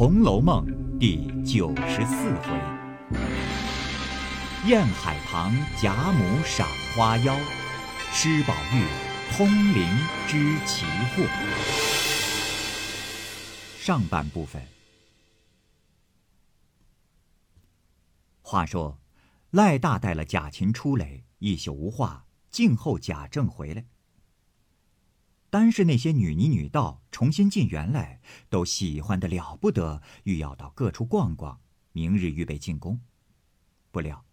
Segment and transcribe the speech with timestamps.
[0.00, 0.66] 红楼梦》
[0.98, 2.58] 第九十四回：
[4.66, 6.66] 宴海棠贾母赏
[6.96, 7.36] 花妖，
[8.10, 8.82] 施宝玉
[9.36, 9.86] 通灵
[10.26, 11.22] 知奇货。
[13.78, 14.66] 上半部分。
[18.40, 18.98] 话说，
[19.50, 23.84] 赖大带了贾琴出来，一宿无话，静候贾政回来。
[25.50, 31.60] 单是那些女尼女道重新进园来，都喜欢的了不得，欲要到各处逛逛，
[31.90, 33.00] 明日预备进宫。
[33.90, 34.24] 不料，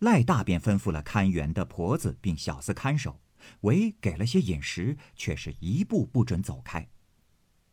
[0.00, 3.20] 赖大便吩咐了看园的婆子并小厮看守，
[3.60, 6.88] 唯给了些饮食，却是一步不准走开。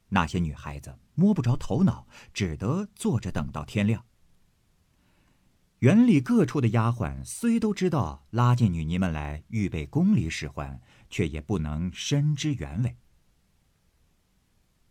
[0.10, 4.06] 那些女孩子摸不着头脑，只得坐着等到天亮。
[5.80, 10.80] 园里各处的丫鬟虽都知道拉进女尼们来预备宫里使唤。
[11.14, 12.98] 却也不能深知原委。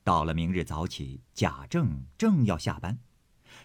[0.04, 3.00] 到了明日早起，贾政正要下班，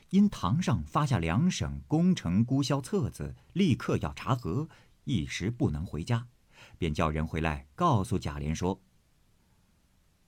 [0.09, 4.67] 因堂上发下两省工程估销册子，立刻要查核，
[5.03, 6.30] 一时不能回家，
[6.80, 8.81] 便叫人回来告诉贾琏说：“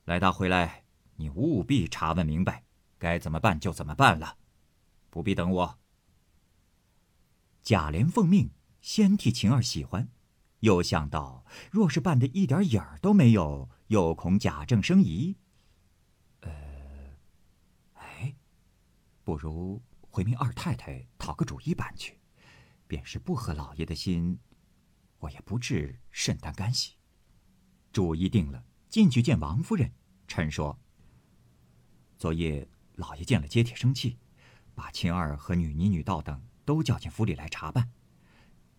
[0.05, 0.83] 来大回来，
[1.15, 2.63] 你务必查问明白，
[2.99, 4.37] 该怎么办就怎么办了，
[5.09, 5.79] 不必等我。”
[7.63, 10.09] 贾琏奉命，先替晴儿喜欢。
[10.61, 15.37] 又想到，若是办的一点影儿都没有，又恐贾政生疑。
[16.41, 16.51] 呃，
[17.93, 18.35] 哎，
[19.23, 22.19] 不如回命二太太讨个主意办去，
[22.87, 24.39] 便是不合老爷的心，
[25.19, 26.95] 我也不至甚担干系。
[27.91, 29.93] 主意定了，进去见王夫人，
[30.27, 30.77] 陈说：
[32.17, 34.17] 昨夜老爷见了接帖生气，
[34.75, 37.91] 把秦二和女尼、女道等都叫进府里来查办。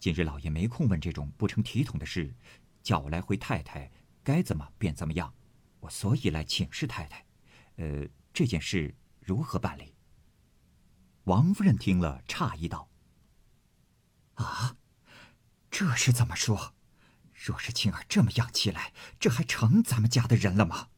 [0.01, 2.35] 今日老爷没空问这种不成体统的事，
[2.83, 3.93] 叫我来回太太，
[4.25, 5.35] 该怎么便怎么样。
[5.79, 7.27] 我所以来请示太太，
[7.77, 9.95] 呃，这件事如何办理？
[11.25, 12.89] 王夫人听了，诧异道
[14.41, 14.75] ：“啊，
[15.71, 16.75] 这是怎么说？
[17.35, 20.89] 若是青儿这么样起来，这还成咱们家的人了吗？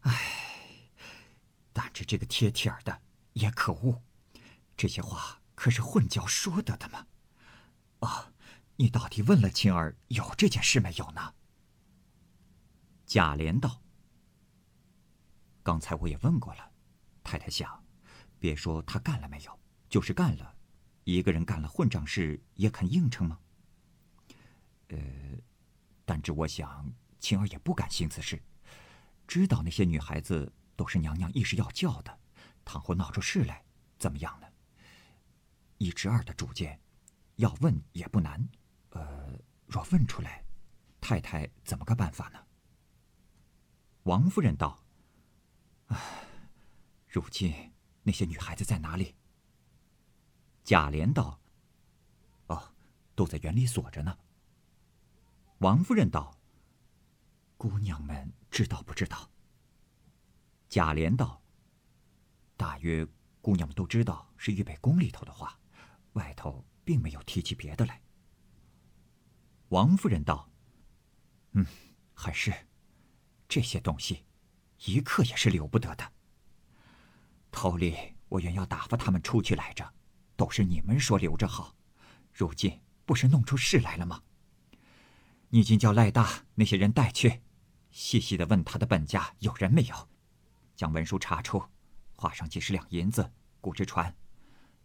[0.00, 0.88] 唉，
[1.74, 3.02] 但是这个贴贴儿的
[3.34, 4.02] 也可恶，
[4.74, 7.08] 这些话可是混教说得的吗？”
[8.02, 8.32] 啊，
[8.76, 11.34] 你到底问了青儿有这件事没有呢？
[13.06, 13.80] 贾琏道
[15.62, 16.72] ：“刚才我也问过了，
[17.22, 17.84] 太太想，
[18.40, 20.56] 别说他干了没有，就是干了，
[21.04, 23.38] 一个人干了混账事也肯应承吗？
[24.88, 24.98] 呃，
[26.04, 28.42] 但只我想，青儿也不敢行此事，
[29.28, 32.18] 知道那些女孩子都是娘娘一时要叫的，
[32.64, 33.64] 倘或闹出事来，
[33.96, 34.48] 怎么样呢？
[35.78, 36.80] 一之二的主见。”
[37.36, 38.48] 要问也不难，
[38.90, 40.44] 呃，若问出来，
[41.00, 42.38] 太太怎么个办法呢？
[44.04, 44.84] 王夫人道
[45.88, 45.96] ：“唉，
[47.08, 47.72] 如今
[48.02, 49.14] 那些女孩子在哪里？”
[50.62, 51.40] 贾琏道
[52.48, 52.74] ：“哦，
[53.14, 54.18] 都在园里锁着呢。”
[55.58, 56.36] 王夫人道
[57.56, 59.30] ：“姑娘们知道不知道？”
[60.68, 61.42] 贾琏道
[62.56, 63.06] ：“大约
[63.40, 65.58] 姑娘们都知道是预备宫里头的话，
[66.12, 68.00] 外头。”并没有提起别的来。
[69.68, 70.50] 王夫人道
[71.52, 71.66] ：“嗯，
[72.14, 72.52] 还是
[73.48, 74.24] 这些东西，
[74.84, 76.12] 一刻也是留不得的。
[77.50, 79.94] 头里我原要打发他们出去来着，
[80.36, 81.74] 都是你们说留着好，
[82.32, 84.22] 如今不是弄出事来了吗？
[85.48, 87.42] 你今叫赖大那些人带去，
[87.90, 90.08] 细细的问他的本家有人没有，
[90.74, 91.62] 将文书查出，
[92.14, 94.14] 花上几十两银子雇只船，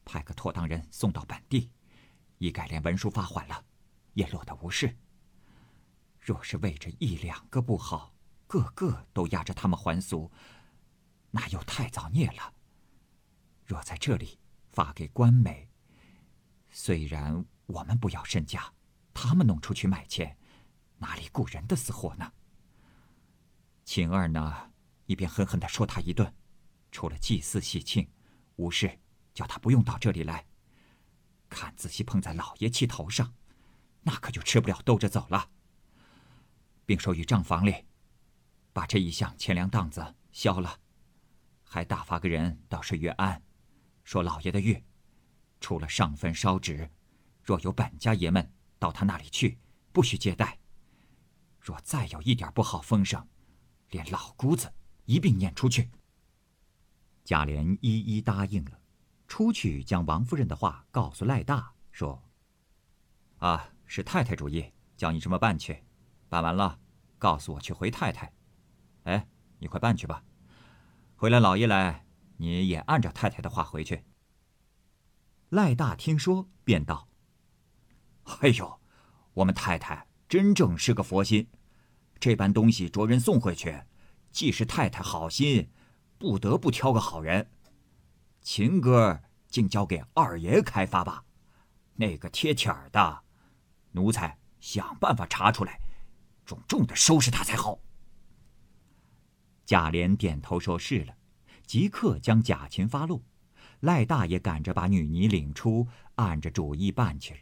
[0.04, 1.72] 派个妥当人送到本地。”
[2.38, 3.66] 一概连文书发还了，
[4.14, 4.96] 也落得无事。
[6.20, 8.14] 若是为着一两个不好，
[8.48, 10.32] 个个都压着他们还俗，
[11.32, 12.54] 那又太造孽了。
[13.66, 14.40] 若在这里
[14.70, 15.70] 发给官媒，
[16.70, 18.74] 虽然我们不要身家，
[19.14, 20.38] 他们弄出去卖钱，
[20.98, 22.32] 哪里顾人的死活呢？
[23.84, 24.72] 晴儿呢，
[25.06, 26.34] 一边狠狠的说他一顿，
[26.92, 28.10] 除了祭祀喜庆，
[28.56, 29.00] 无事，
[29.34, 30.47] 叫他不用到这里来。
[31.50, 33.34] 看仔细碰在老爷气头上，
[34.04, 35.50] 那可就吃不了兜着走了。
[36.86, 37.86] 并说于账房里，
[38.72, 40.80] 把这一项钱粮档子消了，
[41.64, 43.42] 还打发个人到水月庵，
[44.04, 44.84] 说老爷的玉，
[45.60, 46.90] 除了上坟烧纸，
[47.44, 49.60] 若有本家爷们到他那里去，
[49.92, 50.60] 不许接待。
[51.60, 53.28] 若再有一点不好风声，
[53.90, 54.72] 连老姑子
[55.06, 55.90] 一并撵出去。
[57.26, 58.80] 贾琏一一答应了。
[59.28, 62.24] 出去将王夫人的话告诉赖大，说
[63.38, 65.84] ：“啊，是太太主意，叫你这么办去。
[66.30, 66.80] 办完了，
[67.18, 68.34] 告诉我去回太太。
[69.04, 69.28] 哎，
[69.60, 70.24] 你快办去吧。
[71.16, 72.06] 回来老爷来，
[72.38, 74.06] 你也按照太太的话回去。”
[75.50, 77.10] 赖大听说，便道
[78.42, 78.80] ：“哎呦，
[79.34, 81.50] 我们太太真正是个佛心，
[82.20, 83.84] 这般东西着人送回去，
[84.32, 85.70] 既是太太好心，
[86.18, 87.52] 不得不挑个好人。
[88.50, 91.26] 琴歌竟交给二爷开发吧，
[91.96, 93.24] 那个贴帖儿的，
[93.92, 95.78] 奴才想办法查出来，
[96.46, 97.78] 重重的收拾他才好。”
[99.68, 101.14] 贾琏点头说是了，
[101.66, 103.22] 即刻将贾琴发落。
[103.82, 105.86] 赖大爷赶着把女尼领出，
[106.16, 107.42] 按着主意办去了。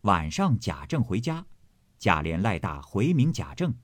[0.00, 1.44] 晚上，贾政回家，
[1.98, 3.76] 贾琏、赖大回明贾政。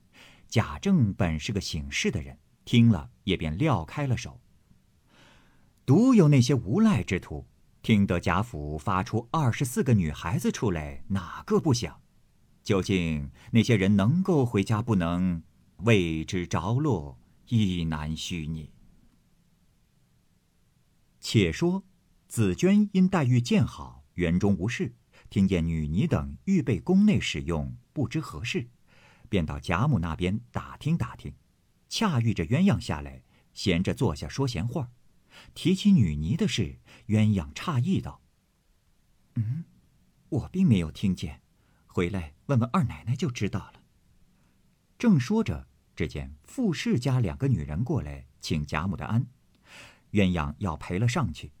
[0.47, 4.41] 贾政本是个省事的人，听了也便撂开了手。
[5.85, 7.45] 独有那些无赖之徒，
[7.81, 11.99] 听得贾府发出二十四个女孩子出来，哪个不想？
[12.63, 15.43] 究竟那些人能够回家，不能
[15.79, 17.19] 为之着落，
[17.49, 18.71] 亦难虚拟。
[21.19, 21.83] 且说，
[22.29, 24.93] 紫娟因黛玉见好，园中无事，
[25.29, 28.69] 听见女尼等预备宫内使用，不知何事，
[29.27, 31.33] 便到贾母那边打听打听。
[31.89, 33.21] 恰遇着鸳鸯下来，
[33.53, 34.89] 闲着坐下说闲话，
[35.53, 38.21] 提起女尼的事，鸳鸯诧异道
[39.35, 39.65] ：“嗯，
[40.29, 41.41] 我并没有听见，
[41.87, 43.83] 回来问问二奶奶就知道了。”
[44.97, 49.27] 正说着，只见傅氏家两个女人过来请贾母的安。
[50.11, 51.51] 鸳鸯要陪了上去，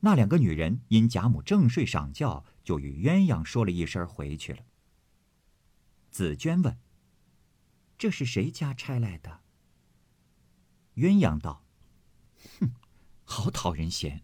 [0.00, 4.64] 那两个女人因贾母正睡赏觉，就与鸳鸯说了一声回去了。
[6.10, 6.78] 紫娟问
[7.98, 9.40] ：“这是谁家差来的？”
[10.94, 11.64] 鸳鸯道
[12.60, 12.72] ：“哼，
[13.32, 14.22] 好讨人嫌，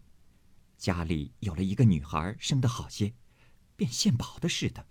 [0.77, 3.13] 家里有了一个女孩，生得好些，
[3.77, 4.85] 便献宝的似的，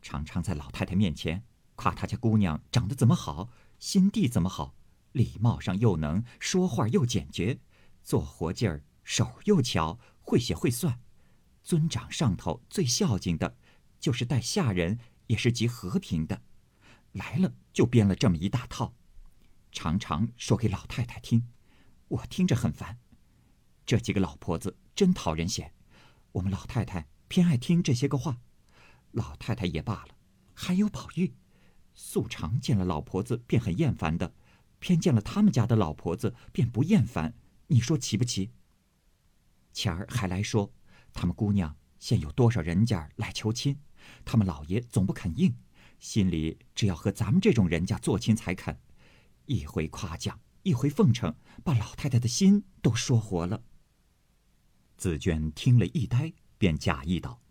[0.00, 1.44] 常常在老太太面前
[1.74, 4.74] 夸她家姑娘长得怎么好，心地怎么好，
[5.12, 7.60] 礼貌上又能说话又简洁。”
[8.02, 10.98] 做活劲儿，手又巧，会写会算。
[11.62, 13.58] 尊长上头最孝敬的，
[14.00, 16.42] 就是待下人也是极和平的。
[17.12, 18.94] 来了就编了这么一大套，
[19.70, 21.46] 常常说给老太太听，
[22.08, 22.98] 我听着很烦。
[23.92, 25.70] 这几个老婆子真讨人嫌，
[26.32, 28.38] 我们老太太偏爱听这些个话。
[29.10, 30.16] 老太太也罢了，
[30.54, 31.34] 还有宝玉，
[31.92, 34.32] 素常见了老婆子便很厌烦的，
[34.78, 37.34] 偏见了他们家的老婆子便不厌烦。
[37.66, 38.50] 你说奇不奇？
[39.74, 40.72] 前儿还来说，
[41.12, 43.78] 他们姑娘现有多少人家来求亲，
[44.24, 45.54] 他们老爷总不肯应，
[45.98, 48.80] 心里只要和咱们这种人家做亲才肯。
[49.44, 53.62] 一回夸奖，一回奉承，把老太太的心都说活了。
[55.02, 57.42] 紫娟听了一呆，便假意道：“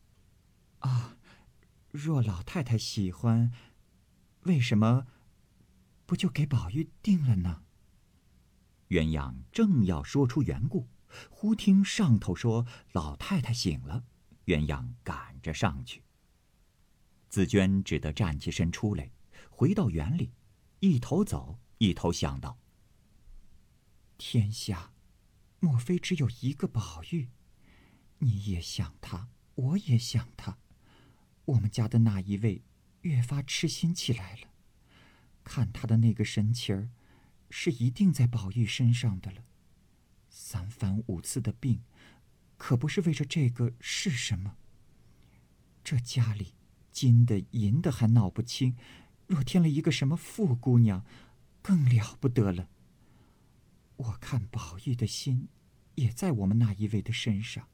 [0.80, 1.18] 啊，
[1.90, 3.52] 若老太太喜欢，
[4.44, 5.06] 为什么
[6.06, 7.64] 不就给宝玉定了呢？”
[8.88, 10.88] 鸳鸯正要说出缘故，
[11.30, 14.06] 忽听上头说老太太醒了，
[14.46, 16.06] 鸳鸯赶着上去。
[17.28, 19.12] 紫娟只得站起身出来，
[19.50, 20.32] 回到园里，
[20.80, 22.58] 一头走，一头想到：
[24.18, 24.94] 天下，
[25.60, 27.28] 莫非只有一个宝玉？
[28.22, 30.58] 你也想他，我也想他，
[31.46, 32.64] 我们家的那一位
[33.02, 34.48] 越发痴心起来了，
[35.44, 36.90] 看他的那个神情儿。
[37.54, 39.44] 是一定在宝玉身上的了，
[40.30, 41.82] 三番五次的病，
[42.56, 44.56] 可不是为着这个是什么？
[45.84, 46.54] 这家里
[46.94, 48.78] 金的银的还闹不清，
[49.28, 51.06] 若添了一个什么富姑娘，
[51.62, 52.70] 更了不得了。
[53.98, 55.50] 我看宝玉的心
[55.96, 57.68] 也在我们那一位的身上。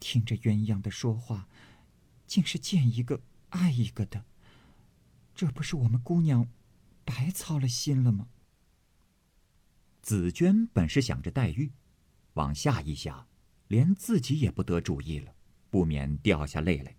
[0.00, 1.48] 听着鸳鸯的说话，
[2.26, 4.24] 竟是见一个爱一个的，
[5.34, 6.48] 这不是我们姑娘
[7.04, 8.28] 白操了心了吗？
[10.02, 11.72] 紫娟本是想着黛玉，
[12.34, 13.26] 往下一想，
[13.68, 15.34] 连自己也不得主意了，
[15.70, 16.96] 不免掉下泪来。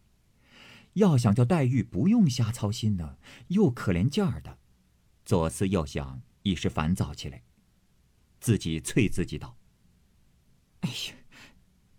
[0.94, 3.18] 要想叫黛玉不用瞎操心呢，
[3.50, 4.58] 又可怜劲儿的，
[5.24, 7.44] 左思右想，一时烦躁起来，
[8.40, 9.58] 自己啐自己道
[10.82, 11.16] ：“哎呀，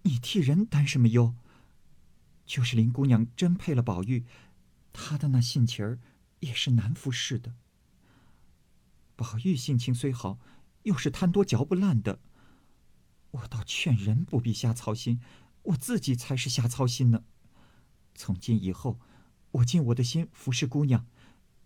[0.08, 1.34] 你替人担什么忧？
[2.44, 4.24] 就是林姑娘真配了宝玉，
[4.92, 6.00] 她的那性情儿
[6.40, 7.54] 也是难服侍的。
[9.14, 10.38] 宝玉性情虽好。”
[10.84, 12.20] 又是贪多嚼不烂的，
[13.32, 15.20] 我倒劝人不必瞎操心，
[15.64, 17.24] 我自己才是瞎操心呢。
[18.14, 18.98] 从今以后，
[19.50, 21.06] 我尽我的心服侍姑娘，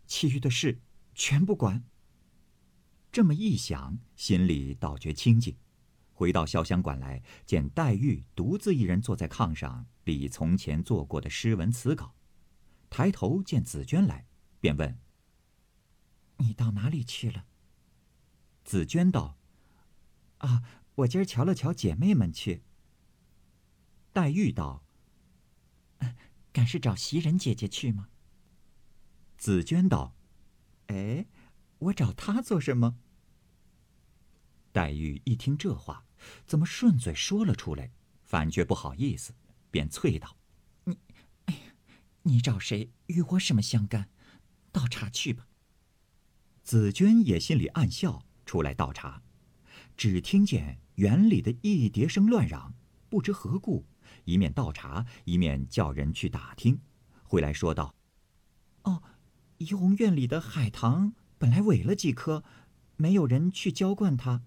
[0.07, 0.81] 其余的事
[1.15, 1.85] 全不管。
[3.13, 5.55] 这么一想，心里倒觉清静。
[6.23, 12.15] 回到潇湘馆来，见黛玉独自一人坐在炕上，理从前做过的诗文词稿。
[12.89, 14.29] 抬头见紫娟来，
[14.61, 15.01] 便问
[16.39, 17.47] ：“你到哪里去了？”
[18.63, 19.37] 紫娟道
[20.39, 20.63] ：“啊，
[20.95, 22.63] 我今儿瞧了瞧姐妹们去。
[24.13, 24.85] 黛玉道
[26.55, 28.11] ：“敢是找袭人姐姐去吗？”
[29.37, 30.15] 紫娟道
[30.87, 31.27] ：“哎，
[31.79, 33.01] 我找她做什么？”
[34.71, 36.07] 黛玉一听这话，
[36.47, 37.91] 怎么顺嘴说了出来，
[38.23, 39.35] 反觉不好意思，
[39.71, 40.37] 便啐道
[40.85, 40.99] ：“你，
[41.47, 41.61] 哎呀，
[42.23, 44.09] 你找谁与我什么相干？
[44.71, 45.47] 倒茶去吧。”
[46.63, 49.23] 紫娟也心里暗笑，出来倒茶，
[49.97, 52.75] 只听见园里的一叠声乱嚷，
[53.09, 53.85] 不知何故，
[54.25, 56.81] 一面倒茶，一面叫人去打听，
[57.25, 57.97] 回来说道
[58.85, 59.03] ：“哦，
[59.59, 62.45] 怡红院里的海棠本来萎了几棵，
[62.97, 64.43] 没有人去浇灌它。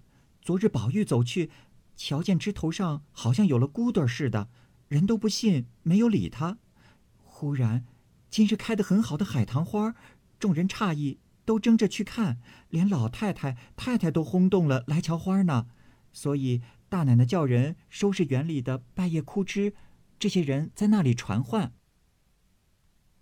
[0.45, 1.49] 昨日宝玉走去，
[1.97, 4.47] 瞧见枝头上好像有了骨朵似的，
[4.87, 6.59] 人都不信，没有理他。
[7.23, 7.83] 忽然，
[8.29, 9.95] 今日开得很好的海棠花，
[10.39, 15.67] 众人诧异。”都争着去看，连老太太、太太都轰动了来瞧花呢。
[16.11, 19.75] 所以大奶奶叫人收拾园里的败叶枯枝，
[20.17, 21.73] 这些人在那里传唤。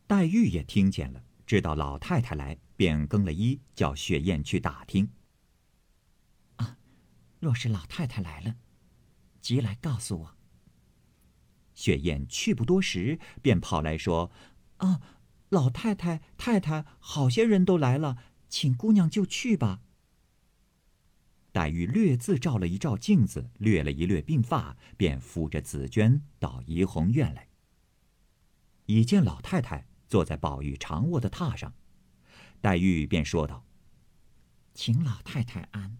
[0.07, 5.09] 黛玉也听见了，知道老太太来，便更了衣，叫雪雁去打听。
[7.43, 8.55] 若是老太太来了，
[9.41, 10.37] 即来告诉我。
[11.73, 14.31] 雪雁去不多时，便跑来说
[14.77, 15.01] ：“啊。”
[15.53, 19.81] 老太太、太太，好些人都来了，请姑娘就去吧。
[21.51, 27.49] 黛玉略自照了一照镜子，略了一略鬓发，便扶着紫鹃到怡红院来。
[28.87, 31.73] 已见老太太坐在宝玉长卧的榻上，
[32.61, 33.63] 黛玉便说道
[34.73, 35.99] ：“请老太太安。”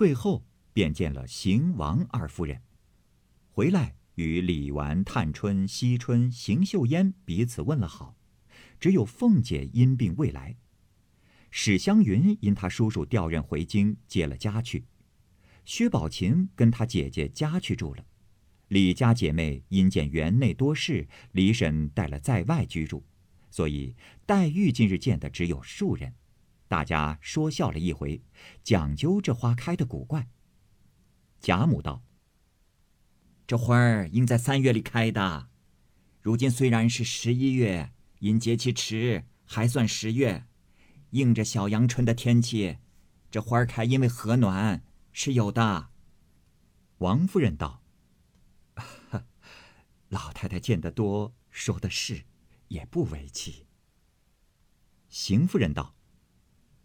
[0.00, 2.62] 退后便见了邢王二夫人，
[3.50, 8.16] 回来与李纨、探春、惜春、邢岫烟彼此问了好。
[8.80, 10.56] 只有凤姐因病未来，
[11.50, 14.84] 史湘云因她叔叔调任回京，接了家去；
[15.66, 18.02] 薛宝琴跟她姐姐家去住了；
[18.68, 23.04] 李家姐妹因见园内多事，李婶带了在外居住，
[23.50, 26.14] 所以黛玉今日见的只有数人。
[26.70, 28.22] 大家说笑了一回，
[28.62, 30.28] 讲究这花开的古怪。
[31.40, 32.04] 贾母道
[33.44, 35.48] ：“这花儿应在三月里开的，
[36.22, 40.46] 如今虽然是十一月。”因节气迟，还算十月，
[41.10, 42.76] 应着小阳春的天气，
[43.30, 45.88] 这花开因为和暖是有的。
[46.98, 47.82] 王夫人道
[50.08, 52.26] ：“老太太见得多，说的是，
[52.68, 53.66] 也不为奇。”
[55.08, 55.96] 邢夫人道：“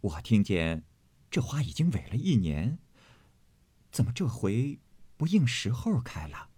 [0.00, 0.84] 我听见，
[1.30, 2.78] 这花已经萎了一年，
[3.90, 4.80] 怎么这回
[5.16, 6.50] 不应时候开了？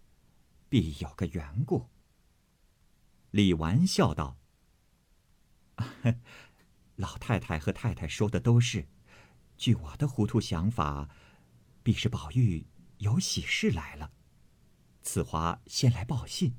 [0.68, 1.88] 必有个缘故。”
[3.30, 4.38] 李纨笑道。
[6.96, 8.88] 老太太和太太说的都是，
[9.56, 11.08] 据我的糊涂想法，
[11.82, 12.66] 必是宝玉
[12.98, 14.12] 有喜事来了，
[15.02, 16.56] 此花先来报信。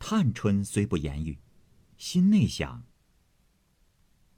[0.00, 1.40] 探春虽不言语，
[1.96, 2.84] 心内想：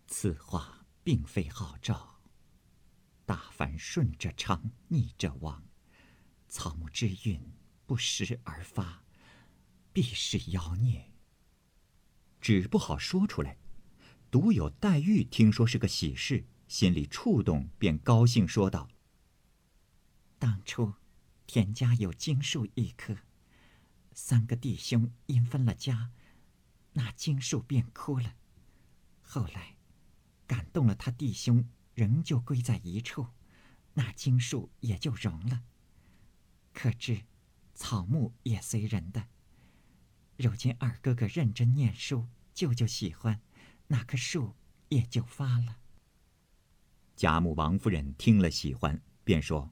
[0.07, 0.76] 此话
[1.07, 2.19] 并非好兆，
[3.25, 5.65] 大凡顺着昌，逆着亡，
[6.49, 7.41] 草木之运
[7.87, 9.05] 不时而发，
[9.93, 11.13] 必是妖孽。
[12.41, 13.57] 只不好说出来，
[14.33, 18.89] 独有黛玉听说是个喜事，心里触动，便高兴说道
[20.41, 20.95] ：“当初
[21.47, 23.19] 田家有经树一棵，
[24.13, 26.11] 三个弟兄因分了家，
[26.95, 28.35] 那经树便枯了。
[29.23, 29.76] 后来
[30.47, 33.27] 感动了他弟兄，仍旧归在一处，
[33.95, 35.63] 那经树也就融了。
[36.73, 37.23] 可知
[37.75, 39.29] 草木也随人的。
[40.37, 43.43] 如今二哥哥认真念书。”舅舅喜欢，
[43.89, 44.55] 那棵树
[44.89, 45.77] 也就发了。
[47.15, 49.71] 贾母、王夫人听了喜欢，便说：“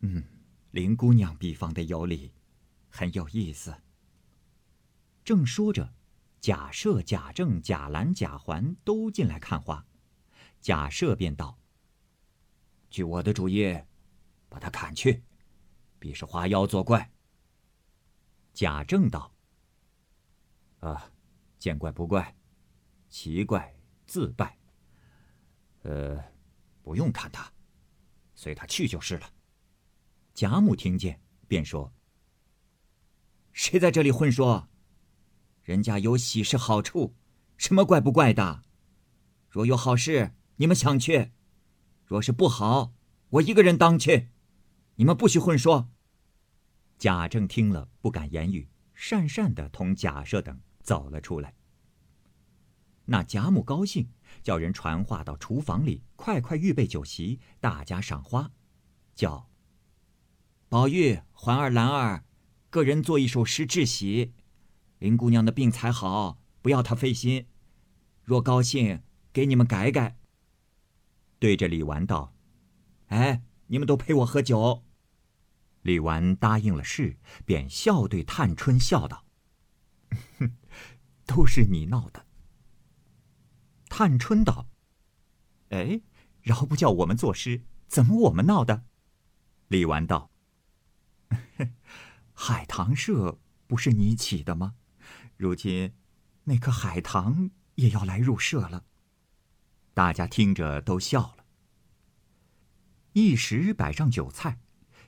[0.00, 0.24] 嗯，
[0.70, 2.32] 林姑娘比方的有理，
[2.88, 3.76] 很有意思。”
[5.22, 5.92] 正说着，
[6.46, 9.84] 贾赦、贾政、贾兰、贾环都进来看花。
[10.60, 11.58] 贾赦便道
[12.88, 13.76] ：“据我的主意，
[14.48, 15.24] 把他砍去，
[15.98, 17.10] 必是花妖作怪。”
[18.54, 19.34] 贾政道
[20.78, 21.10] ：“啊。”
[21.58, 22.36] 见怪不怪，
[23.08, 23.74] 奇怪
[24.06, 24.56] 自败。
[25.82, 26.22] 呃，
[26.80, 27.52] 不用看他，
[28.36, 29.28] 随他去就是了。
[30.32, 31.92] 贾母听见，便说
[33.52, 34.68] ：“谁在这里混说？
[35.66, 37.16] 人家有喜事好处，
[37.56, 38.62] 什么怪不怪的？
[39.50, 41.32] 若有好事，你们想去；
[42.04, 42.92] 若是不好，
[43.30, 44.28] 我一个人当去。
[44.94, 45.90] 你们不许混说。”
[46.98, 50.60] 贾政听了，不敢言语，讪讪的同贾赦等。
[50.84, 51.52] 走了出来。
[53.06, 54.08] 那贾母高兴，
[54.44, 58.52] 叫人传话到厨房里，快快预备酒席，大家赏花。
[59.16, 59.50] 叫
[60.70, 62.24] ：“宝玉、环儿、兰儿，
[62.70, 64.32] 个人做一首诗致喜。
[64.98, 67.46] 林姑娘的病才好，不要她费心。
[68.22, 70.18] 若高兴，给你们改改。”
[71.38, 72.34] 对着李纨道
[73.08, 74.84] ：“哎，你们都陪我喝酒。”
[75.82, 79.24] 李纨答应了事，便笑对探春笑道
[80.40, 80.56] ：“哼，
[81.26, 82.26] 都是你闹的。”
[83.88, 84.66] 探春道
[85.70, 86.00] ：“哎，
[86.42, 88.84] 饶不叫我们作诗，怎么我们闹的？”
[89.68, 90.30] 李纨道：
[92.34, 94.74] “海棠社不是你起的吗？
[95.36, 95.94] 如今
[96.44, 98.84] 那颗海棠也要来入社了。”
[99.94, 101.46] 大家听着都笑了。
[103.12, 104.60] 一时摆上酒菜。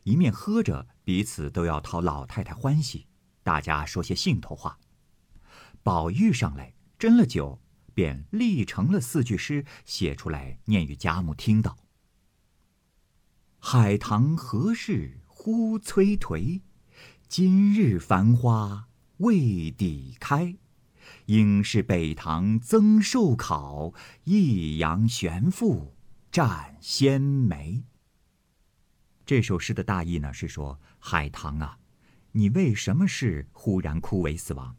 [0.05, 3.09] 一面喝着，彼此都要讨老太太欢喜，
[3.43, 4.79] 大家说些兴头话。
[5.83, 7.61] 宝玉上来斟了酒，
[7.93, 11.77] 便立成了四句诗，写出来念与贾母听到
[13.61, 16.63] ：“海棠何事忽催颓？
[17.29, 18.88] 今日繁花
[19.19, 20.57] 未抵开。
[21.27, 23.93] 应是北堂增寿考，
[24.25, 25.95] 益阳玄父
[26.31, 27.85] 占先梅。”
[29.25, 31.79] 这首诗的大意呢是说：海棠啊，
[32.33, 34.77] 你为什么是忽然枯萎死亡？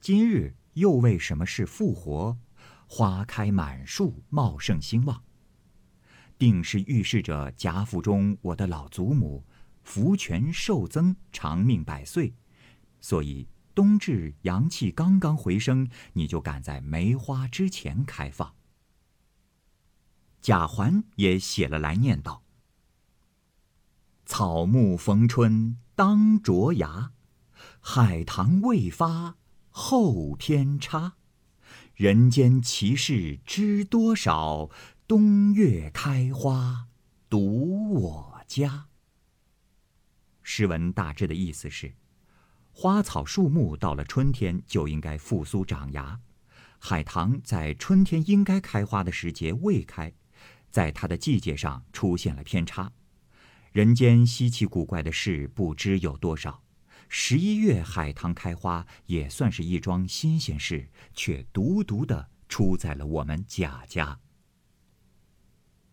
[0.00, 2.38] 今日又为什么是复活？
[2.86, 5.22] 花开满树，茂盛兴旺。
[6.38, 9.44] 定是预示着贾府中我的老祖母
[9.82, 12.34] 福全寿增，长命百岁。
[13.00, 18.54] 所以冬至阳气刚刚回升，你就赶在梅花之前开放。
[20.40, 22.42] 贾环也写了来念道。
[24.24, 27.12] 草木逢春当着芽，
[27.80, 29.36] 海棠未发
[29.70, 31.14] 后天差。
[31.94, 34.70] 人间奇事知多少？
[35.06, 36.86] 冬月开花
[37.28, 38.86] 独我家。
[40.42, 41.94] 诗文大致的意思是：
[42.82, 46.18] 花草树木到了春天就应该复苏长芽，
[46.78, 50.10] 海棠在春天应该开花的时节未开，
[50.70, 52.90] 在它的季节上出现了偏差。
[53.72, 56.62] 人间稀奇古怪的事不知有多少，
[57.10, 64.18] 十一月海棠开花也算是一桩新鲜事，却独独的出在了我们贾家。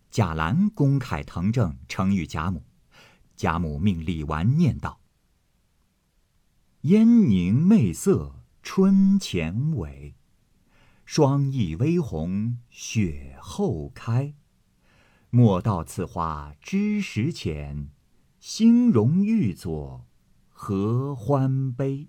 [0.10, 2.64] 贾兰公凯腾正呈与贾母，
[3.36, 5.02] 贾母命李纨念道
[6.82, 10.14] ：“烟凝媚色春前尾，
[11.06, 14.36] 霜意微红雪后开。”
[15.32, 17.90] 莫道此花知时浅，
[18.40, 20.06] 兴荣玉作
[20.50, 22.08] 合欢悲。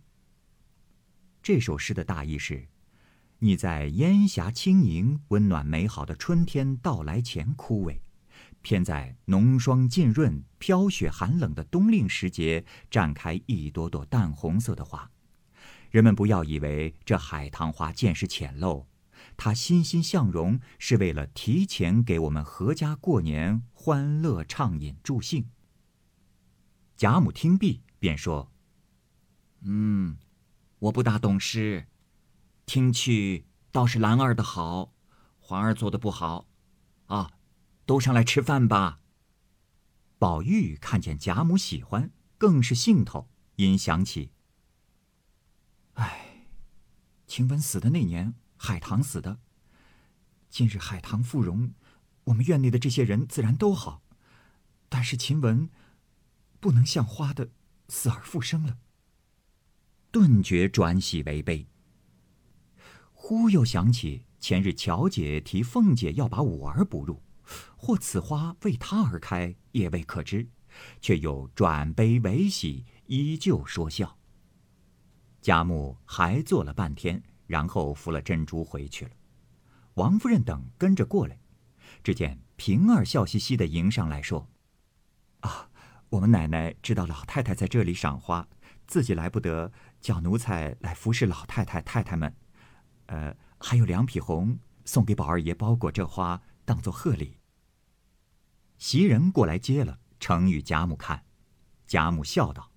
[1.42, 2.68] 这首诗的大意是：
[3.38, 7.98] 你在烟霞轻盈、温暖美好的春天到来前枯萎，
[8.68, 15.10] 偏在浓霜浸润、飘雪寒冷的冬令时节绽开一朵朵淡红色的花。
[15.90, 18.84] 人们不要以为这海棠花见识浅陋。
[19.38, 25.48] 它欣欣向荣，是为了提前给我们阖家过年欢乐畅饮助兴。
[26.94, 28.52] 贾母听毕，便说
[29.64, 30.18] ：“嗯，
[30.78, 31.86] 我不大懂诗，
[32.66, 34.92] 听去倒是兰儿的好，
[35.38, 36.46] 环儿做的不好。
[37.06, 37.30] 啊，
[37.88, 39.00] 都上来吃饭吧。”
[40.20, 44.30] 宝玉看见贾母喜欢，更是兴头，因想起
[45.94, 46.48] ：“哎，
[47.26, 49.38] 晴雯死的那年。”海棠死的。
[50.50, 51.72] 今日海棠复荣，
[52.24, 54.02] 我们院内的这些人自然都好，
[54.88, 55.70] 但是晴雯
[56.58, 57.52] 不能像花的
[57.88, 58.78] 死而复生了。
[60.10, 61.68] 顿觉转喜为悲。
[63.12, 67.22] 忽又想起前日乔姐提凤姐要把五儿补入，
[67.76, 70.48] 或此花为他而开，也未可知，
[71.00, 74.18] 却又转悲为喜，依旧说笑。
[75.40, 77.22] 贾母还坐了半天。
[77.48, 79.10] 然后扶了珍珠回去了，
[79.94, 81.40] 王夫人等跟着过来，
[82.04, 84.50] 只见平儿笑嘻嘻的迎上来说
[85.40, 85.70] ：“啊，
[86.10, 88.46] 我们奶奶知道老太太在这里赏花，
[88.86, 92.36] 自己来不得，叫奴才来服侍老太太太太们。
[93.06, 97.37] 呃，还有两匹红，送给宝二爷包裹这花，当做贺礼。”
[98.78, 101.24] 袭人过来接了，呈与贾母看，
[101.86, 102.72] 贾母笑道：“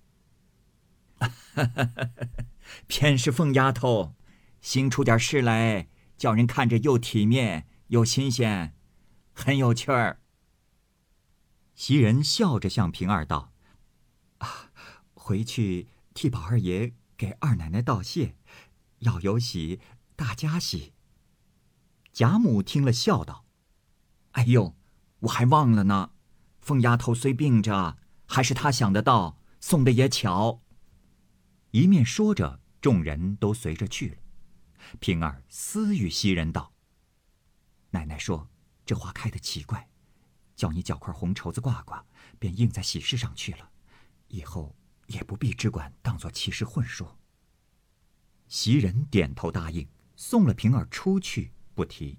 [2.86, 4.14] 偏是凤丫头。”
[4.60, 8.76] 新出点事来，叫人看着又体面又新鲜，
[9.32, 10.20] 很有趣儿。
[11.74, 13.52] 袭人笑着向平儿道
[14.38, 14.70] ：“啊，
[15.14, 18.36] 回去替宝二爷给二奶奶道谢，
[18.98, 19.80] 要有喜，
[20.14, 20.92] 大家喜。”
[22.12, 23.44] 贾母听了笑道
[24.32, 24.76] ：“哎呦，
[25.22, 26.10] 我还忘了呢，
[26.60, 30.60] 疯丫头虽病着，还是她想得到，送的也巧。
[31.70, 34.16] 一面说着，众人都随着去了。
[34.98, 36.72] 平儿私语袭人道
[37.90, 38.50] ：“奶奶说
[38.84, 39.88] 这花开的奇怪，
[40.56, 42.04] 叫你绞块红绸子挂挂，
[42.40, 43.70] 便印在喜事上去了。
[44.26, 44.74] 以后
[45.06, 47.16] 也不必只管当做奇事混说。”
[48.48, 52.18] 袭人点头答应，送了平儿出去，不提。